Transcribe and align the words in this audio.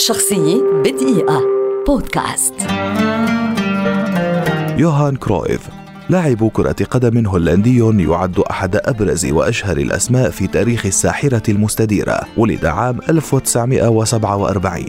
شخصية 0.00 0.62
بدقيقة. 0.84 1.42
بودكاست. 1.86 2.54
يوهان 4.78 5.16
كرويف 5.16 5.68
لاعب 6.08 6.48
كرة 6.48 6.76
قدم 6.90 7.26
هولندي 7.26 7.78
يعد 7.78 8.38
أحد 8.38 8.76
أبرز 8.76 9.26
وأشهر 9.26 9.76
الأسماء 9.76 10.30
في 10.30 10.46
تاريخ 10.46 10.86
الساحرة 10.86 11.42
المستديرة 11.50 12.20
ولد 12.36 12.66
عام 12.66 12.98
1947 13.08 14.84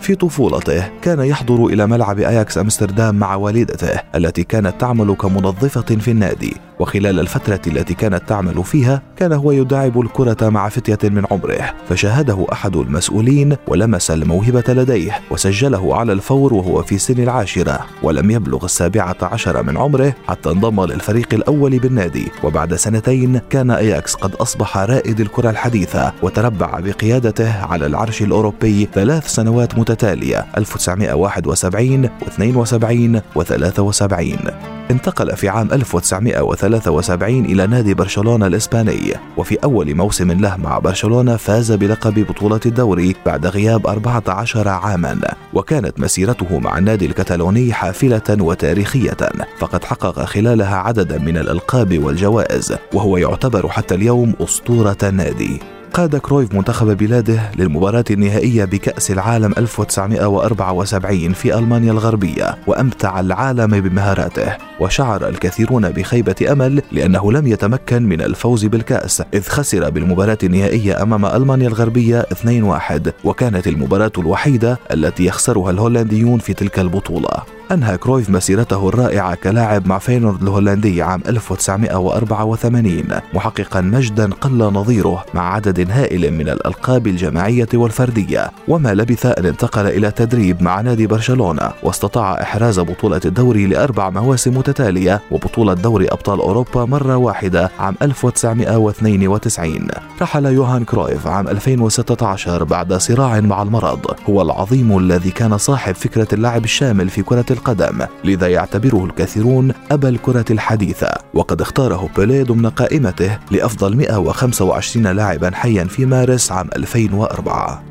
في 0.00 0.14
طفولته 0.14 0.88
كان 1.02 1.20
يحضر 1.20 1.66
إلى 1.66 1.86
ملعب 1.86 2.18
أياكس 2.18 2.58
أمستردام 2.58 3.14
مع 3.14 3.34
والدته 3.34 4.00
التي 4.14 4.44
كانت 4.44 4.80
تعمل 4.80 5.14
كمنظفة 5.14 5.96
في 5.96 6.10
النادي. 6.10 6.56
وخلال 6.82 7.20
الفترة 7.20 7.60
التي 7.66 7.94
كانت 7.94 8.28
تعمل 8.28 8.64
فيها 8.64 9.02
كان 9.16 9.32
هو 9.32 9.52
يداعب 9.52 10.00
الكرة 10.00 10.48
مع 10.48 10.68
فتية 10.68 11.08
من 11.08 11.24
عمره. 11.30 11.74
فشاهده 11.88 12.46
أحد 12.52 12.76
المسؤولين 12.76 13.56
ولمس 13.68 14.10
الموهبة 14.10 14.64
لديه 14.68 15.20
وسجله 15.30 15.96
على 15.96 16.12
الفور 16.12 16.54
وهو 16.54 16.82
في 16.82 16.98
سن 16.98 17.22
العاشرة. 17.22 17.80
ولم 18.02 18.30
يبلغ 18.30 18.64
السابعة 18.64 19.16
عشر 19.22 19.62
من 19.62 19.76
عمره 19.76 20.14
حتى 20.28 20.50
انضم 20.50 20.84
للفريق 20.84 21.34
الأول 21.34 21.78
بالنادي. 21.78 22.28
وبعد 22.44 22.74
سنتين 22.74 23.40
كان 23.50 23.70
أياكس 23.70 24.14
قد 24.14 24.34
أصبح 24.34 24.78
رائد 24.78 25.20
الكرة 25.20 25.50
الحديثة 25.50 26.12
وتربع 26.22 26.80
بقيادته 26.80 27.64
على 27.64 27.86
العرش 27.86 28.22
الأوروبي 28.22 28.88
ثلاث 28.94 29.26
سنوات 29.26 29.78
متتالية 29.78 30.46
1971 30.56 32.08
و72 32.08 33.20
و73 33.38 34.71
انتقل 34.92 35.36
في 35.36 35.48
عام 35.48 35.72
1973 35.72 37.44
إلى 37.44 37.66
نادي 37.66 37.94
برشلونة 37.94 38.46
الإسباني 38.46 39.14
وفي 39.36 39.58
أول 39.64 39.94
موسم 39.94 40.32
له 40.32 40.56
مع 40.56 40.78
برشلونة 40.78 41.36
فاز 41.36 41.72
بلقب 41.72 42.26
بطولة 42.26 42.60
الدوري 42.66 43.14
بعد 43.26 43.46
غياب 43.46 43.86
14 43.86 44.68
عاما 44.68 45.20
وكانت 45.54 46.00
مسيرته 46.00 46.58
مع 46.58 46.78
النادي 46.78 47.06
الكتالوني 47.06 47.72
حافلة 47.72 48.22
وتاريخية 48.30 49.16
فقد 49.58 49.84
حقق 49.84 50.24
خلالها 50.24 50.76
عددا 50.76 51.18
من 51.18 51.36
الألقاب 51.36 51.98
والجوائز 51.98 52.74
وهو 52.94 53.16
يعتبر 53.16 53.68
حتى 53.68 53.94
اليوم 53.94 54.34
أسطورة 54.40 54.98
النادي 55.02 55.60
قاد 55.92 56.16
كرويف 56.16 56.54
منتخب 56.54 56.96
بلاده 56.96 57.50
للمباراة 57.56 58.04
النهائية 58.10 58.64
بكأس 58.64 59.10
العالم 59.10 59.54
1974 59.58 61.32
في 61.32 61.58
ألمانيا 61.58 61.92
الغربية 61.92 62.58
وأمتع 62.66 63.20
العالم 63.20 63.80
بمهاراته. 63.80 64.56
وشعر 64.80 65.28
الكثيرون 65.28 65.90
بخيبة 65.90 66.52
أمل 66.52 66.82
لأنه 66.92 67.32
لم 67.32 67.46
يتمكن 67.46 68.02
من 68.02 68.20
الفوز 68.20 68.64
بالكأس 68.64 69.22
إذ 69.34 69.42
خسر 69.42 69.90
بالمباراة 69.90 70.38
النهائية 70.42 71.02
أمام 71.02 71.26
ألمانيا 71.26 71.68
الغربية 71.68 72.26
2-1 72.32 73.10
وكانت 73.24 73.66
المباراة 73.66 74.12
الوحيدة 74.18 74.78
التي 74.92 75.24
يخسرها 75.24 75.70
الهولنديون 75.70 76.38
في 76.38 76.54
تلك 76.54 76.78
البطولة. 76.78 77.61
أنهى 77.70 77.98
كرويف 77.98 78.30
مسيرته 78.30 78.88
الرائعة 78.88 79.34
كلاعب 79.34 79.86
مع 79.86 79.98
فينورد 79.98 80.42
الهولندي 80.42 81.02
عام 81.02 81.20
1984 81.26 83.04
محققا 83.34 83.80
مجدا 83.80 84.30
قل 84.34 84.58
نظيره 84.58 85.24
مع 85.34 85.54
عدد 85.54 85.90
هائل 85.90 86.34
من 86.34 86.48
الألقاب 86.48 87.06
الجماعية 87.06 87.68
والفردية. 87.74 88.50
وما 88.68 88.94
لبث 88.94 89.26
أن 89.26 89.46
انتقل 89.46 89.86
إلى 89.86 90.10
تدريب 90.10 90.62
مع 90.62 90.80
نادي 90.80 91.06
برشلونة 91.06 91.70
واستطاع 91.82 92.42
إحراز 92.42 92.80
بطولة 92.80 93.20
الدوري 93.24 93.66
لأربع 93.66 94.10
مواسم 94.10 94.58
متتالية 94.58 95.20
وبطولة 95.30 95.74
دوري 95.74 96.08
أبطال 96.08 96.40
أوروبا 96.40 96.84
مرة 96.84 97.16
واحدة 97.16 97.70
عام 97.78 97.94
1992 98.02 99.88
رحل 100.22 100.46
يوهان 100.46 100.84
كرويف 100.84 101.26
عام 101.26 101.48
2016 101.48 102.64
بعد 102.64 102.94
صراع 102.94 103.40
مع 103.40 103.62
المرض. 103.62 104.06
هو 104.28 104.42
العظيم 104.42 104.98
الذي 104.98 105.30
كان 105.30 105.58
صاحب 105.58 105.94
فكرة 105.94 106.28
اللاعب 106.32 106.64
الشامل 106.64 107.08
في 107.08 107.22
كرة 107.22 107.44
القدم 107.62 108.06
لذا 108.24 108.48
يعتبره 108.48 109.04
الكثيرون 109.04 109.72
أبا 109.90 110.08
الكرة 110.08 110.44
الحديثة. 110.50 111.08
وقد 111.34 111.60
اختاره 111.60 112.08
بيليه 112.16 112.42
ضمن 112.42 112.66
قائمته 112.66 113.38
لأفضل 113.50 113.96
125 113.96 115.06
لاعبا 115.06 115.50
حيا 115.54 115.84
في 115.84 116.06
مارس 116.06 116.52
عام 116.52 116.70
2004 116.76 117.82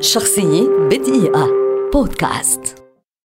شخصية 0.00 0.68
بدقيقة. 0.90 1.48
بودكاست. 1.92 2.73